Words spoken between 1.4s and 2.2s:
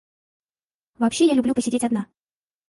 посидеть одна.